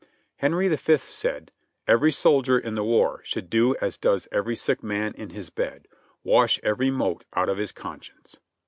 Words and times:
Henry 0.37 0.67
the 0.67 0.79
Fifth 0.79 1.09
said: 1.11 1.51
"Every 1.87 2.11
soldier 2.11 2.57
in 2.57 2.73
the 2.73 2.83
war 2.83 3.21
should 3.23 3.51
do 3.51 3.75
as 3.75 3.99
does 3.99 4.27
every 4.31 4.55
sick 4.55 4.81
man 4.81 5.13
in 5.13 5.29
his 5.29 5.51
bed, 5.51 5.87
wash 6.23 6.59
every 6.63 6.89
mote 6.89 7.23
out 7.35 7.49
of 7.49 7.57
his 7.57 7.71
conscience." 7.71 8.37